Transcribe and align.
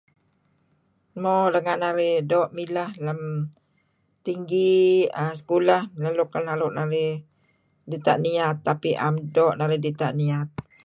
Mo 1.21 1.33
renga' 1.53 1.79
narih 1.83 2.15
doo' 2.29 2.51
milah 2.57 2.91
tinggi 4.25 4.69
sekolah 5.39 5.81
nah 6.01 6.13
luk 6.17 6.31
naru' 6.47 6.75
narih 6.77 7.11
dita' 7.91 8.21
niat 8.25 8.55
tapi 8.67 8.89
am 9.05 9.15
doo' 9.35 9.57
narih 9.59 9.81
dita' 9.85 10.15
niat. 10.19 10.49